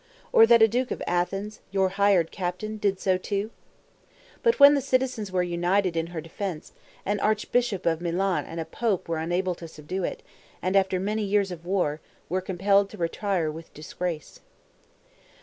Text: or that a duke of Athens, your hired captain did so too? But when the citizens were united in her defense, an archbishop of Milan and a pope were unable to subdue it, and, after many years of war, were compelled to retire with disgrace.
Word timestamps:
or 0.33 0.47
that 0.47 0.63
a 0.63 0.67
duke 0.67 0.89
of 0.89 1.03
Athens, 1.05 1.59
your 1.69 1.89
hired 1.89 2.31
captain 2.31 2.77
did 2.77 2.99
so 2.99 3.19
too? 3.19 3.51
But 4.41 4.59
when 4.59 4.73
the 4.73 4.81
citizens 4.81 5.31
were 5.31 5.43
united 5.43 5.95
in 5.95 6.07
her 6.07 6.19
defense, 6.21 6.71
an 7.05 7.19
archbishop 7.19 7.85
of 7.85 8.01
Milan 8.01 8.43
and 8.45 8.59
a 8.59 8.65
pope 8.65 9.07
were 9.07 9.19
unable 9.19 9.53
to 9.53 9.67
subdue 9.67 10.03
it, 10.03 10.23
and, 10.59 10.75
after 10.75 10.99
many 10.99 11.21
years 11.21 11.51
of 11.51 11.67
war, 11.67 12.01
were 12.29 12.41
compelled 12.41 12.89
to 12.89 12.97
retire 12.97 13.51
with 13.51 13.71
disgrace. 13.75 14.39